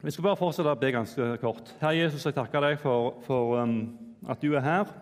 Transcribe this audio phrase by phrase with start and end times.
[0.00, 1.74] Vi skal bare fortsette å be ganske kort.
[1.76, 3.74] Herre Jesus, jeg takker deg for, for um,
[4.32, 4.94] at du er her.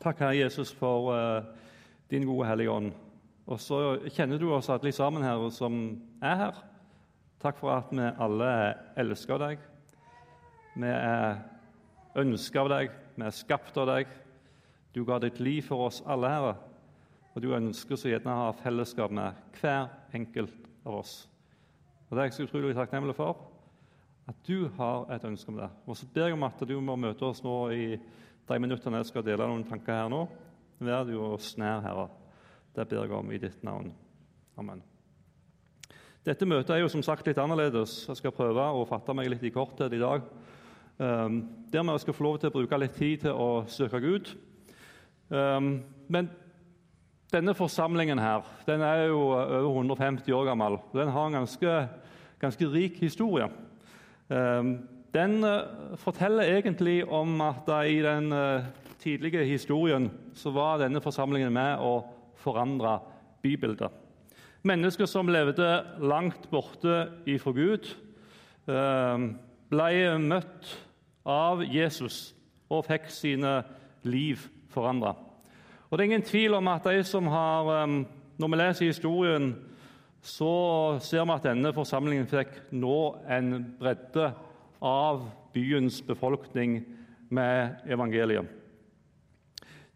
[0.00, 1.44] Takk, Herre Jesus, for uh,
[2.08, 2.94] din gode Hellige Ånd.
[3.44, 3.82] Og så
[4.16, 5.76] kjenner du oss alle sammen her som
[6.24, 6.64] er her.
[7.44, 8.50] Takk for at vi alle
[9.04, 9.70] elsker deg.
[10.80, 11.42] Vi er
[12.24, 14.20] ønsket av deg, vi er skapt av deg.
[14.96, 16.54] Du ga ditt liv for oss alle, Herre.
[17.34, 21.18] Og du ønsker så gjerne å ha fellesskap med hver enkelt av oss.
[22.08, 23.34] Og Det er jeg så utrolig takknemlig for
[24.28, 25.68] at du har et ønske om det.
[25.86, 27.86] Og så ber jeg om at du må møte oss nå i
[28.48, 30.24] de minuttene jeg skal dele noen tanker her nå.
[30.84, 32.08] Vær du oss nær, Herre.
[32.74, 33.92] Det ber jeg om i ditt navn.
[34.58, 34.82] Amen.
[36.24, 38.06] Dette møtet er jo som sagt litt annerledes.
[38.08, 40.24] Jeg skal prøve å fatte meg litt i korthet i dag.
[40.96, 44.30] Um, dermed skal skal få lov til å bruke litt tid til å søke Gud.
[45.28, 46.30] Um, men
[47.34, 50.78] denne forsamlingen her, den er jo over 150 år gammel.
[50.94, 51.76] Den har en ganske,
[52.40, 53.50] ganske rik historie.
[54.32, 58.64] Ehm, den eh, forteller egentlig om at i den eh,
[58.98, 61.98] tidlige historien så var denne forsamlingen med å
[62.40, 62.98] forandre
[63.44, 63.92] bybildet.
[64.64, 67.90] Mennesker som levde langt borte ifra Gud,
[68.66, 69.34] ehm,
[69.68, 70.72] ble møtt
[71.28, 72.32] av Jesus
[72.72, 73.58] og fikk sine
[74.08, 74.40] liv
[74.72, 75.12] forandra.
[75.90, 79.52] Det er ingen tvil om at de som har ehm, Når vi leser historien
[80.24, 84.30] så ser vi at denne forsamlingen fikk nå en bredde
[84.84, 86.78] av byens befolkning
[87.34, 88.48] med evangeliet.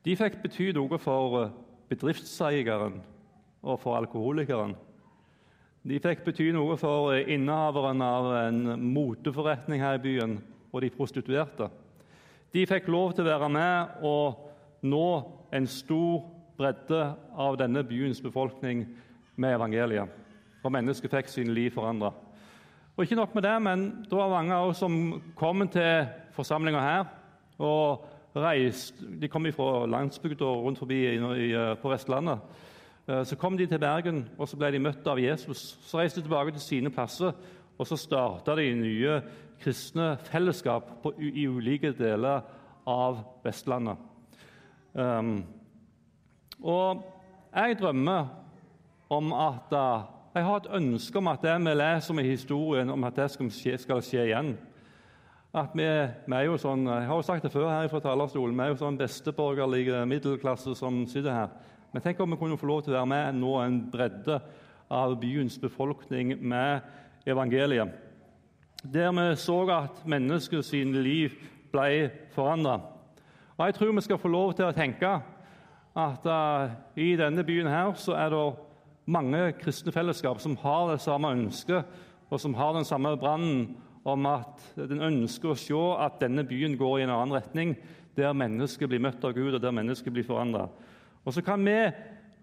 [0.05, 1.48] De fikk bety noe for
[1.89, 3.01] bedriftseieren
[3.65, 4.77] og for alkoholikeren.
[5.89, 11.70] De fikk bety noe for innehaveren av en moteforretning her i byen og de prostituerte.
[12.53, 15.09] De fikk lov til å være med og nå
[15.57, 16.27] en stor
[16.59, 17.03] bredde
[17.39, 18.85] av denne byens befolkning
[19.39, 20.11] med evangeliet.
[20.64, 22.12] Og mennesket fikk sine liv forandra.
[22.97, 26.80] Og ikke nok med det, men det var mange av oss som kom til forsamlinga
[26.83, 27.05] her.
[27.58, 31.18] og reist, De kom fra landsbygda rundt forbi
[31.83, 32.39] på Vestlandet.
[33.08, 35.79] Eh, så kom de til Bergen, og så ble de møtt av Jesus.
[35.83, 37.33] Så reiste de tilbake til sine plasser,
[37.79, 39.20] og så starta de nye
[39.63, 42.42] kristne fellesskap på, i ulike deler
[42.86, 43.96] av Vestlandet.
[44.95, 45.45] Um,
[46.63, 47.05] og
[47.55, 48.27] jeg drømmer
[49.08, 52.91] om at uh, Jeg har et ønske om at det vi leser om i historien,
[52.91, 54.52] om at det skal skje, skal skje igjen.
[55.57, 55.86] At vi,
[56.27, 58.74] vi, er jo sånn, Jeg har jo sagt det før her fra talerstolen, vi er
[58.74, 61.55] jo sånn besteborgerlige middelklasse som sitter her.
[61.92, 64.36] Men tenk om vi kunne få lov til å være med nå en bredde
[64.92, 66.85] av byens befolkning med
[67.27, 67.96] evangeliet.
[68.85, 71.35] Der vi så at menneskets liv
[71.73, 72.79] ble forandra.
[73.58, 75.17] Jeg tror vi skal få lov til å tenke
[75.98, 78.39] at uh, i denne byen her så er det
[79.08, 81.86] mange kristne fellesskap som har det samme ønsket,
[82.29, 83.70] og som har den samme brannen
[84.08, 87.74] om at den ønsker å se at denne byen går i en annen retning,
[88.17, 90.67] der mennesket blir møtt av Gud, og der mennesket blir forandra.
[91.24, 91.77] Og så kan vi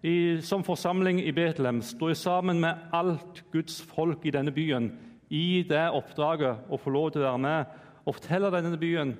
[0.05, 0.15] i,
[0.45, 4.91] som forsamling i Betlehem stå sammen med alt Guds folk i denne byen
[5.33, 9.15] i det oppdraget å få lov til å være med og fortelle denne byen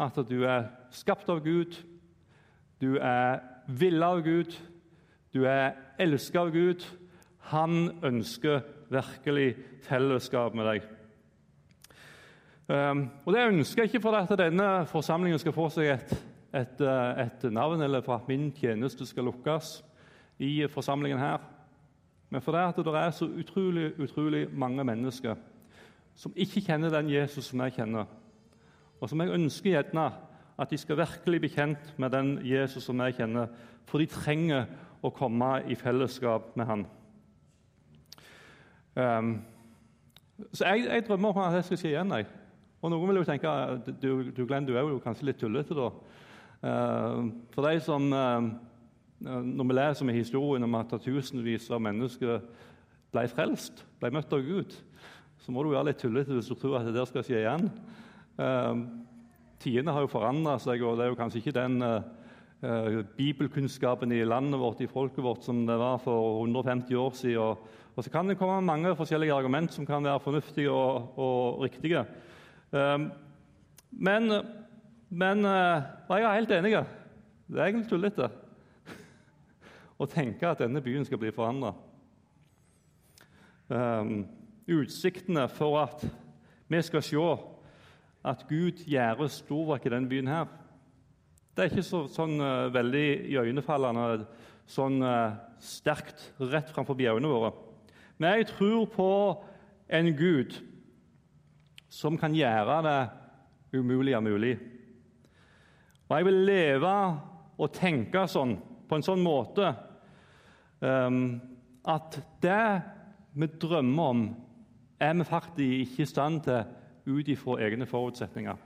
[0.00, 1.76] at du er skapt av Gud,
[2.80, 4.52] du er villa av Gud,
[5.34, 6.84] du er elsket av Gud.
[7.52, 9.54] Han ønsker virkelig
[9.86, 10.88] fellesskap med deg.
[12.70, 16.12] Um, og Det ønsker jeg ikke for at denne forsamlingen skal få seg et,
[16.54, 19.80] et, eh, et, navn, eller for at min tjeneste skal lukkes
[20.38, 21.38] i forsamlingen her.
[22.30, 25.34] Men for det det er så utrolig, utrolig mange mennesker
[26.14, 28.04] som ikke kjenner den Jesus som jeg kjenner,
[29.00, 30.10] og som jeg ønsker gjerne
[30.60, 33.46] at de skal virkelig bli kjent med den Jesus som jeg kjenner,
[33.86, 34.66] for de trenger
[35.02, 36.84] å komme i fellesskap med han.
[38.94, 39.32] Um,
[40.52, 42.14] så jeg, jeg, drømmer om at det skal skje igjen.
[42.16, 42.26] Jeg.
[42.80, 43.52] Og Noen vil jo tenke
[44.00, 45.76] du, du Glenn, du er jo kanskje litt tullete.
[45.76, 45.90] da.
[46.60, 48.50] Uh, for de som, uh,
[49.20, 52.40] Når vi leser med historien om at tusenvis av mennesker
[53.12, 54.76] ble frelst, ble møtt av Gud,
[55.40, 57.70] så må du være litt tullete hvis du tror at det der skal skje igjen.
[58.40, 58.88] Uh,
[59.60, 62.00] Tidene har jo forandra seg, og det er jo kanskje ikke den uh,
[63.16, 67.56] bibelkunnskapen i landet vårt, i folket vårt, som det var for 150 år siden.
[67.96, 72.04] Og så kan det komme mange forskjellige argument som kan være fornuftige og, og riktige.
[72.70, 73.10] Um,
[73.90, 74.32] men,
[75.08, 76.72] men uh, jeg er helt enig.
[77.48, 78.28] Det er egentlig tullete
[80.02, 81.74] å tenke at denne byen skal bli forandra.
[84.70, 86.04] Utsiktene for at
[86.70, 87.26] vi skal se
[88.24, 90.46] at Gud gjør storverk i denne byen her,
[91.60, 94.24] det er ikke så, sånn uh, veldig iøynefallende,
[94.64, 97.50] sånn uh, sterkt rett framfor øynene våre.
[98.16, 99.08] Men jeg tror på
[99.92, 100.56] en Gud
[101.92, 103.00] som kan gjøre det
[103.76, 104.54] umulige mulig.
[106.08, 106.92] Og jeg vil leve
[107.60, 108.54] og tenke sånn,
[108.88, 109.68] på en sånn måte
[110.80, 111.36] um,
[111.84, 112.62] at det
[113.36, 114.22] vi drømmer om,
[114.96, 116.64] er vi faktisk ikke i stand til
[117.10, 118.56] ut ifra egne forutsetninger.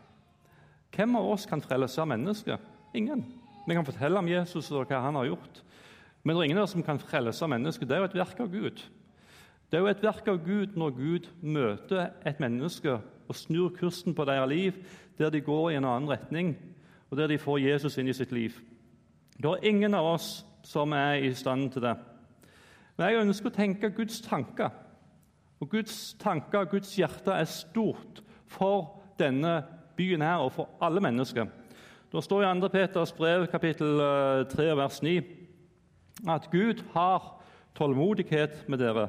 [0.95, 2.63] Hvem av oss kan frelse mennesker?
[2.95, 3.25] Ingen.
[3.67, 5.63] Vi kan fortelle om Jesus og hva han har gjort.
[6.23, 7.89] Men det er ingen som kan frelse mennesket.
[7.89, 8.85] Det er jo et verk av Gud.
[9.71, 14.15] Det er jo et verk av Gud når Gud møter et menneske og snur kursen
[14.15, 14.79] på deres liv,
[15.19, 16.55] der de går i en annen retning,
[17.11, 18.57] og der de får Jesus inn i sitt liv.
[19.37, 21.97] Det er ingen av oss som er i stand til det.
[22.97, 24.71] Men jeg ønsker å tenke Guds tanker.
[25.61, 29.63] Og Guds tanker Guds hjerte er stort for denne
[29.97, 31.51] byen her og for alle mennesker.
[32.15, 32.69] Det står i 2.
[32.71, 33.99] Peters brev, kapittel
[34.47, 35.23] 3, eh, vers 9,
[36.29, 37.43] at Gud har
[37.75, 39.09] tålmodighet med dere,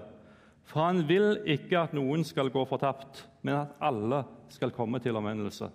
[0.63, 5.15] for han vil ikke at noen skal gå fortapt, men at alle skal komme til
[5.15, 5.69] omvendelse.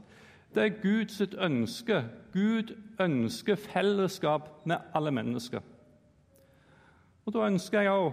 [0.55, 2.03] Det er Guds ønske.
[2.32, 5.61] Gud ønsker fellesskap med alle mennesker.
[7.27, 8.12] Og Da ønsker jeg òg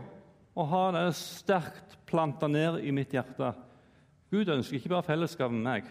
[0.56, 3.56] å ha det sterkt planta ned i mitt hjerte.
[4.30, 5.84] Gud ønsker ikke bare fellesskap med meg.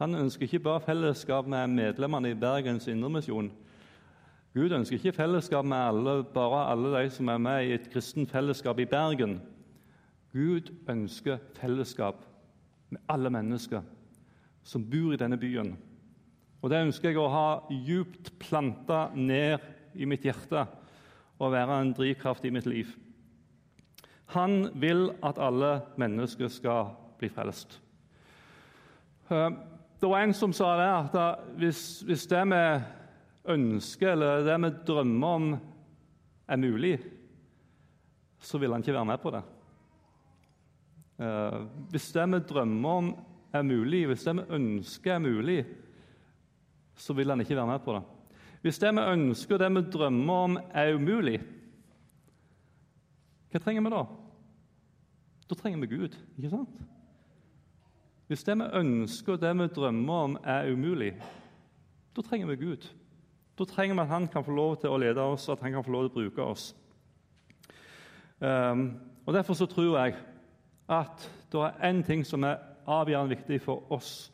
[0.00, 3.50] Han ønsker ikke bare fellesskap med medlemmene i Bergens Indremisjon.
[4.54, 8.30] Gud ønsker ikke fellesskap med alle, bare alle de som er med i et kristent
[8.32, 9.42] fellesskap i Bergen.
[10.32, 12.24] Gud ønsker fellesskap
[12.88, 13.84] med alle mennesker
[14.64, 15.76] som bor i denne byen.
[16.62, 19.60] Og Det ønsker jeg å ha djupt planta ned
[19.94, 20.64] i mitt hjerte
[21.40, 22.88] og være en drivkraft i mitt liv.
[24.32, 27.80] Han vil at alle mennesker skal bli frelst.
[30.00, 32.60] Det var en som sa det at hvis, hvis det vi
[33.52, 35.48] ønsker, eller det vi drømmer om,
[36.48, 36.94] er mulig,
[38.40, 39.42] så vil han ikke være med på det.
[41.20, 41.58] Eh,
[41.92, 43.10] hvis det vi drømmer om,
[43.52, 45.58] er mulig, hvis det vi ønsker, er mulig,
[46.96, 48.02] så vil han ikke være med på det.
[48.62, 51.42] Hvis det vi ønsker og det vi drømmer om, er umulig,
[53.50, 54.00] hva trenger vi da?
[55.50, 56.80] Da trenger vi Gud, ikke sant?
[58.30, 61.16] Hvis det vi ønsker og det vi drømmer om, er umulig,
[62.16, 62.84] da trenger vi Gud.
[63.58, 65.84] Da trenger vi at Han kan få lov til å lede oss, at Han kan
[65.84, 66.68] få lov til å bruke oss.
[68.38, 70.14] Um, og Derfor så tror jeg
[70.88, 74.30] at det er én ting som er avgjørende viktig for oss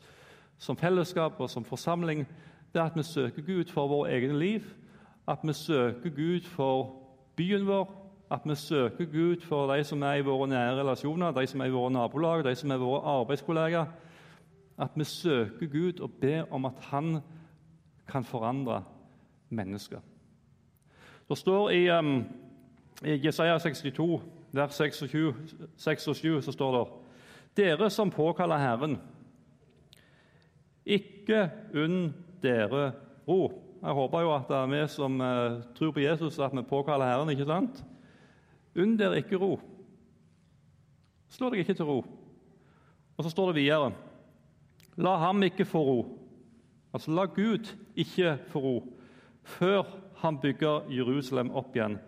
[0.61, 2.27] som fellesskap og som forsamling.
[2.73, 4.61] Det er at vi søker Gud for vårt eget liv,
[5.27, 7.01] at vi søker Gud for
[7.35, 7.89] byen vår,
[8.31, 11.69] at vi søker Gud for de som er i våre nære relasjoner, de som er
[11.69, 13.85] i våre nabolag, de som er våre arbeidskollegaer.
[14.77, 17.19] At vi søker Gud og ber om at Han
[18.07, 18.83] kan forandre
[19.49, 19.99] mennesker.
[21.29, 22.25] Det står i, um,
[23.05, 24.21] i Jesaja 62,
[24.51, 25.35] vers 26,
[25.77, 26.87] 6 og 7, så står det
[27.57, 28.97] Dere som påkaller Herren,
[30.85, 32.13] ikke unn
[32.43, 32.91] dere
[33.27, 33.51] ro.
[33.81, 37.05] Jeg håper jo at det er vi som uh, tror på Jesus, at vi påkaller
[37.05, 37.29] Herren.
[37.29, 37.83] ikke sant?
[38.77, 39.57] Unn dere ikke ro.
[41.33, 42.01] Slå deg ikke til ro.
[43.17, 43.93] Og så står det videre
[44.97, 45.99] La ham ikke få ro.
[46.93, 48.77] Altså la Gud ikke få ro
[49.47, 49.85] før
[50.21, 51.99] han bygger Jerusalem opp igjen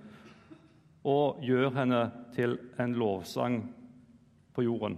[1.07, 1.99] og gjør henne
[2.35, 3.61] til en lovsang
[4.55, 4.97] på jorden.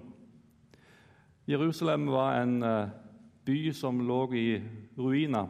[1.47, 2.89] Jerusalem var en eh,
[3.45, 4.47] by som lå i
[4.97, 5.47] ruiner.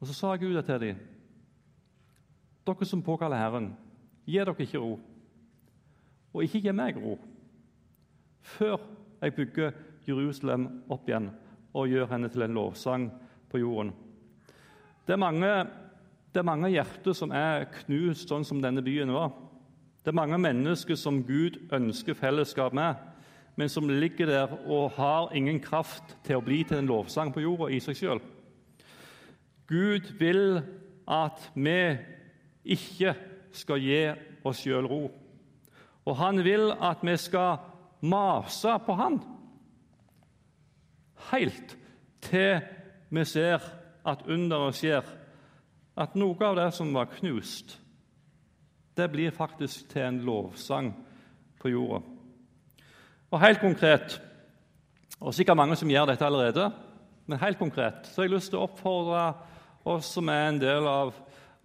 [0.00, 0.96] Og Så sa Gud til dem,
[2.66, 3.72] dere som påkaller Herren,
[4.28, 4.98] Gi dere ikke ro,
[6.34, 7.14] og ikke gi meg ro,
[8.44, 8.76] før
[9.22, 9.76] jeg bygger
[10.08, 11.30] Jerusalem opp igjen
[11.76, 13.06] og gjør henne til en lovsang
[13.48, 13.94] på jorden.
[15.06, 15.52] Det er mange,
[16.32, 19.32] det er mange hjerter som er knust sånn som denne byen var.
[20.04, 23.00] Det er mange mennesker som Gud ønsker fellesskap med,
[23.56, 27.42] men som ligger der og har ingen kraft til å bli til en lovsang på
[27.42, 28.20] jorda i seg sjøl.
[29.68, 30.60] Gud vil
[31.08, 31.80] at vi
[32.76, 33.16] ikke
[33.58, 34.02] skal gi
[34.46, 35.02] oss sjøl ro.
[36.08, 37.58] Og han vil at vi skal
[38.00, 39.18] mase på han
[41.32, 41.76] helt
[42.24, 42.60] til
[43.08, 43.62] vi ser
[44.08, 45.04] at underet skjer.
[45.98, 47.74] At noe av det som var knust,
[48.94, 50.92] det blir faktisk til en lovsang
[51.58, 52.02] på jorda.
[53.28, 54.18] Og helt konkret,
[55.20, 56.70] og sikkert mange som gjør dette allerede,
[57.28, 59.24] men helt konkret så har jeg lyst til å oppfordre
[59.88, 61.12] oss som er en del av,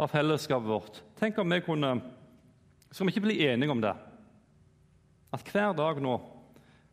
[0.01, 2.01] av fellesskapet vårt, Tenk om vi kunne
[2.91, 3.93] Skal vi ikke bli enige om det?
[5.31, 6.17] At hver dag nå,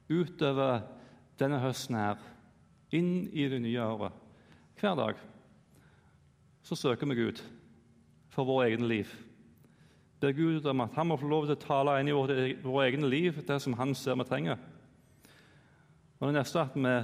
[0.07, 0.85] utover
[1.41, 2.21] denne høsten her,
[2.95, 4.15] inn i det nye året
[4.79, 5.19] Hver dag
[6.63, 7.41] så søker vi Gud
[8.31, 9.11] for vår egen liv.
[10.23, 12.31] Ber Gud om at han må få lov til å tale inn i vårt,
[12.63, 14.61] våre eget liv det som han ser vi trenger.
[16.21, 16.95] Og det neste er at vi,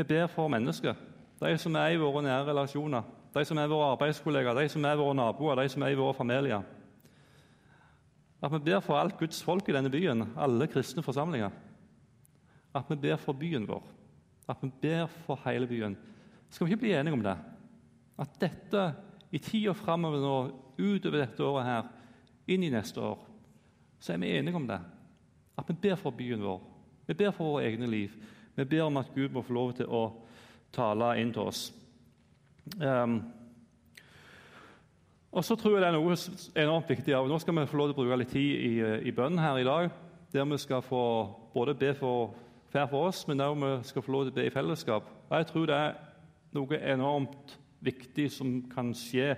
[0.00, 0.98] vi ber for mennesker.
[1.38, 4.98] De som er i våre nære relasjoner, de som er våre arbeidskollegaer, de som er
[4.98, 6.64] våre naboer, de som er i våre familier.
[8.42, 11.50] At vi ber for alt Guds folk i denne byen, alle kristne forsamlinger.
[12.74, 13.82] At vi ber for byen vår.
[14.48, 15.96] At vi ber for hele byen.
[16.50, 17.36] Skal vi ikke bli enige om det?
[18.18, 18.84] At dette
[19.34, 20.36] i tida framover nå,
[20.78, 21.88] utover dette året her,
[22.48, 23.18] inn i neste år,
[24.00, 24.78] så er vi enige om det.
[25.58, 26.62] At vi ber for byen vår.
[27.08, 28.14] Vi ber for våre egne liv.
[28.54, 30.02] Vi ber om at Gud må få lov til å
[30.72, 31.68] tale inn til oss.
[32.76, 33.22] Um,
[35.32, 36.16] og så tror jeg det er noe
[36.56, 37.12] enormt viktig.
[37.12, 37.22] Ja.
[37.26, 38.72] Nå skal vi få lov til å bruke litt tid i,
[39.08, 39.90] i bønn her i dag,
[40.32, 41.02] der vi skal få
[41.54, 42.34] både be for
[42.72, 45.08] hver for oss, men også vi skal få lov til å be i fellesskap.
[45.28, 45.94] Og Jeg tror det er
[46.56, 49.34] noe enormt viktig som kan skje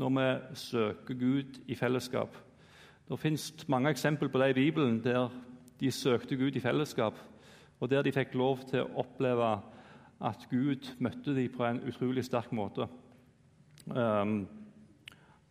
[0.00, 2.36] når vi søker Gud i fellesskap.
[3.08, 5.28] Det fins mange eksempler på det i Bibelen der
[5.80, 7.18] de søkte Gud i fellesskap,
[7.80, 9.50] og der de fikk lov til å oppleve
[10.20, 12.86] at Gud møtte dem på en utrolig sterk måte.
[13.86, 14.44] Um,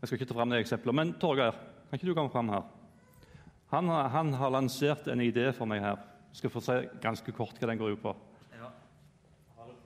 [0.02, 1.56] jeg skal ikke ta fram det eksempelet, men Torgeir,
[1.90, 2.66] kan ikke du komme fram her?
[3.74, 6.02] Han, han, har lansert en idé for meg her.
[6.34, 8.14] Jeg skal få si ganske kort hva den går ut på.
[8.58, 8.70] Ja.
[9.58, 9.80] Hallo.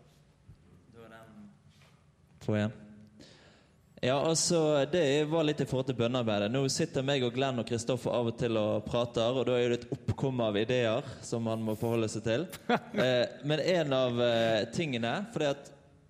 [0.95, 1.47] Da er den
[2.43, 2.75] Få igjen.
[4.01, 6.51] Ja, altså, Det var litt i forhold til bønnearbeidet.
[6.53, 9.71] Nå sitter meg og Glenn og Kristoffer av og til og prater, og da er
[9.73, 12.45] det et oppkomme av ideer som man må forholde seg til.
[12.97, 15.67] Eh, men en av eh, tingene For at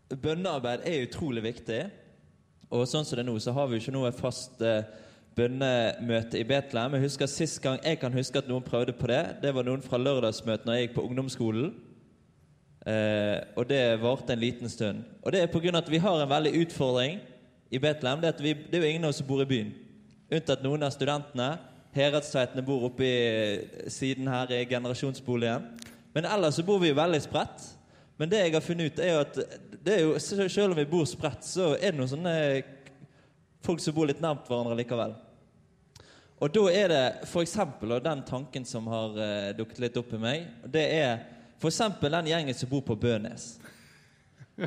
[0.07, 1.79] bønnearbeid er utrolig viktig.
[2.71, 4.83] Og sånn som det er nå, så har vi jo ikke noe fast eh,
[5.37, 6.97] bønnemøte i Betlehem.
[6.97, 9.83] Jeg husker Sist gang jeg kan huske at noen prøvde på det, det var noen
[9.85, 11.71] fra lørdagsmøtet når jeg gikk på ungdomsskolen.
[12.87, 15.03] Eh, og det varte en liten stund.
[15.23, 15.77] Og det er pga.
[15.79, 17.19] at vi har en veldig utfordring
[17.69, 19.73] i Betlehem, det vi, det er jo ingen av oss som bor i byen.
[20.31, 21.49] Unntatt noen av studentene.
[21.95, 25.65] Heredsveitene bor oppe i siden her i generasjonsboligen.
[26.13, 27.63] Men ellers så bor vi jo veldig spredt.
[28.17, 29.39] Men det jeg har funnet ut, er jo at
[29.87, 32.35] er jo, selv om vi bor spredt, så er det noen sånne
[33.63, 35.15] folk som bor litt nærmt hverandre likevel.
[36.37, 37.55] Og da er det f.eks.
[38.05, 41.23] den tanken som har uh, dukket litt opp i meg, det er
[41.57, 41.81] f.eks.
[42.03, 43.55] den gjengen som bor på Bønes.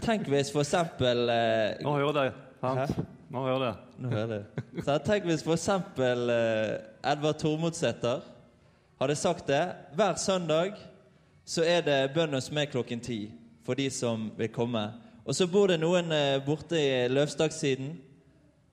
[0.02, 0.74] Tenk hvis f.eks.
[0.98, 2.49] Uh, Nå hører det.
[2.60, 2.98] Sant?
[3.30, 3.74] Nå hører det.
[4.02, 4.64] Nå hører det.
[4.84, 5.68] Så tenk hvis f.eks.
[5.96, 8.24] Uh, Edvard Tormodsæter
[9.00, 9.62] hadde sagt det.
[9.96, 10.76] Hver søndag
[11.44, 13.30] så er det bønn hos meg klokken ti
[13.64, 14.82] for de som vil komme.
[15.24, 17.94] Og så bor det noen uh, borte i Løvstadssiden.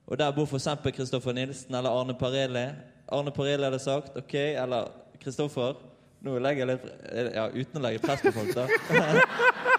[0.08, 0.68] Og der bor f.eks.
[0.96, 2.68] Kristoffer Nilsen eller Arne Pareli.
[3.08, 4.92] Arne Pareli hadde sagt OK, eller
[5.24, 5.78] Kristoffer
[6.26, 8.66] Nå legger jeg litt Ja, uten å legge press på folk, da.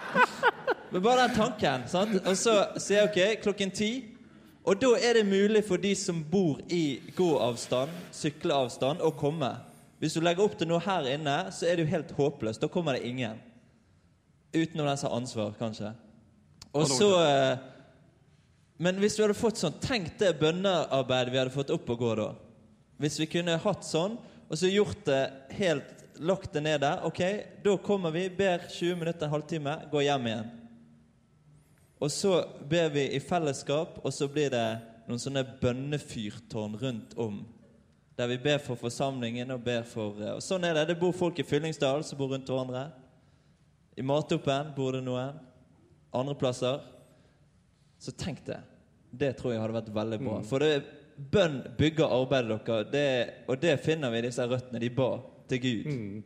[0.91, 1.87] Men bare den tanken.
[1.87, 2.15] sant?
[2.25, 3.91] Og så sier jeg OK, klokken ti.
[4.65, 9.51] Og da er det mulig for de som bor i gåavstand, sykleavstand, å komme.
[9.99, 12.61] Hvis du legger opp til noe her inne, så er det jo helt håpløst.
[12.61, 13.39] Da kommer det ingen.
[14.53, 15.93] Utenom den som har ansvar, kanskje.
[16.73, 17.61] Og så eh,
[18.77, 22.11] Men hvis du hadde fått sånn Tenk det bønnearbeidet vi hadde fått opp og gå
[22.19, 22.27] da.
[23.01, 24.19] Hvis vi kunne hatt sånn,
[24.49, 25.23] og så gjort det
[25.57, 27.05] helt Lagt det ned der.
[27.07, 27.21] Ok,
[27.63, 30.49] da kommer vi, ber 20 minutter, en halvtime, går hjem igjen.
[31.99, 32.33] Og så
[32.69, 34.67] ber vi i fellesskap, og så blir det
[35.09, 37.41] noen sånne bønnefyrtårn rundt om.
[38.19, 40.89] Der vi ber for forsamlingen og ber for eh, Og sånn er det.
[40.91, 42.89] Det bor folk i Fyllingsdal som bor rundt hverandre.
[43.95, 45.39] I Matoppen bor det noen.
[46.15, 46.83] Andre plasser.
[47.99, 48.59] Så tenk det.
[49.11, 50.39] Det tror jeg hadde vært veldig bra.
[50.39, 50.47] Mm.
[50.47, 50.73] For det,
[51.19, 53.07] bønn bygger arbeidet deres, det,
[53.49, 55.09] og det finner vi i disse røttene de ba
[55.51, 55.89] til Gud.
[55.89, 56.19] Mm.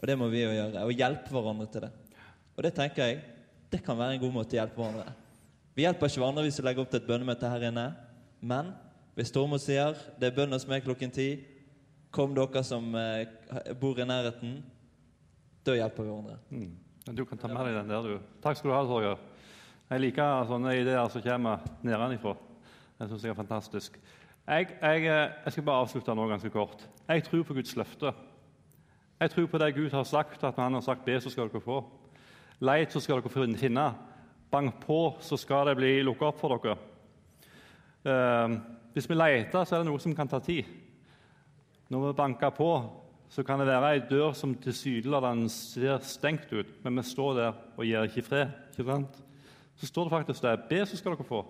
[0.00, 0.84] Og det må vi jo gjøre.
[0.84, 1.92] Og hjelpe hverandre til det.
[2.56, 3.20] Og det tenker jeg
[3.72, 5.14] det kan være en god måte å hjelpe hverandre.
[5.72, 7.86] Vi hjelper ikke hverandre hvis vi legger opp til et bønnemøte her inne.
[8.44, 8.74] Men
[9.16, 11.28] hvis Tormod sier det er bønn hos meg klokken ti,
[12.12, 13.24] kom dere som eh,
[13.80, 14.58] bor i nærheten.
[15.64, 16.38] Da hjelper vi hverandre.
[16.50, 17.14] Mm.
[17.16, 18.34] Du kan ta med deg den der, du.
[18.44, 19.22] Takk skal du ha, Torgeir.
[19.92, 22.36] Jeg liker sånne ideer som kommer nedenfra.
[22.98, 23.96] Det syns jeg er fantastisk.
[24.42, 26.84] Jeg, jeg, eh, jeg, skal bare avslutte nå ganske kort.
[27.08, 28.12] Jeg tror på Guds løfte.
[29.22, 31.48] Jeg tror på det Gud har sagt, at når Han har sagt be, så skal
[31.48, 31.80] dere få.
[32.62, 33.84] Leit, så skal dere finne.
[34.52, 36.76] Bank på, så skal det bli lukka opp for dere.
[38.06, 38.54] Eh,
[38.94, 40.68] hvis vi leter, så er det noe som kan ta tid.
[41.90, 42.68] Når vi banker på,
[43.32, 47.58] så kan det være ei dør som tilsynelatende ser stengt ut, men vi står der
[47.74, 48.52] og gir ikke fred.
[48.76, 49.18] ikke sant?
[49.80, 51.42] Så står det faktisk der Be, så skal dere få.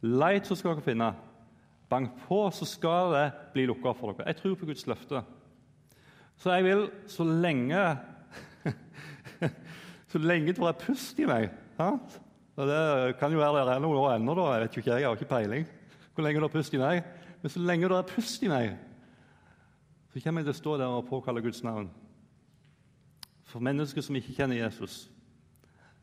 [0.00, 1.10] Leit, så skal dere finne.
[1.90, 4.30] Bank på, så skal det bli lukka opp for dere.
[4.32, 5.24] Jeg tror på Guds løfte.
[6.40, 7.84] Så jeg vil, så lenge
[10.12, 12.20] Så lenge det er pust i meg sant?
[12.60, 14.34] Og Det kan jo være det er noen år ennå.
[14.52, 15.70] Jeg vet jo ikke, jeg har ikke peiling
[16.12, 17.04] hvor lenge det er pust i meg.
[17.40, 18.74] Men så lenge det er pust i meg,
[20.12, 21.90] så kommer jeg til å stå der og påkalle Guds navn.
[23.44, 25.10] for mennesker som ikke kjenner Jesus.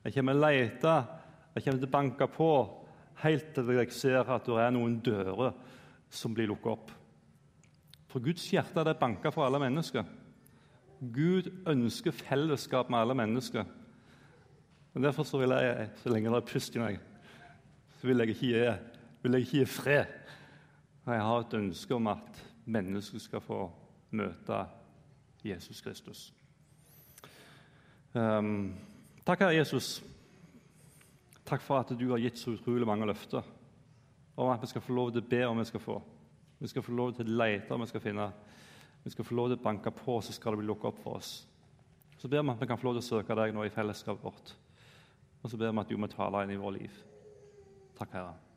[0.04, 0.92] Jeg kommer til å lete,
[1.56, 2.50] jeg kommer til å banke på
[3.24, 5.56] helt til jeg ser at det er noen dører
[6.10, 6.92] som blir lukket opp.
[8.08, 10.06] For Guds hjerte er banka for alle mennesker.
[11.02, 13.66] Gud ønsker fellesskap med alle mennesker.
[14.94, 17.00] Og Derfor så vil jeg, så lenge det er pust i meg,
[18.00, 18.64] så vil jeg ikke gi,
[19.22, 20.18] vil jeg ikke gi fred.
[21.10, 23.64] Jeg har et ønske om at mennesker skal få
[24.12, 24.60] møte
[25.46, 26.28] Jesus Kristus.
[28.14, 28.74] Um,
[29.26, 30.00] takk, Herre Jesus.
[31.46, 33.46] Takk for at du har gitt så utrolig mange løfter
[34.40, 35.98] om at vi skal få lov til å be om vi skal få.
[36.60, 38.30] Vi skal få lov til å lete om vi skal finne.
[39.04, 41.20] Vi skal få lov til å banke på, så skal det bli lukket opp for
[41.20, 41.32] oss.
[42.20, 44.26] Så ber vi at vi kan få lov til å søke deg nå i fellesskapet
[44.26, 44.54] vårt.
[45.44, 47.02] Og så ber vi at du må tale inn i vårt liv.
[48.00, 48.49] Takk, Herre.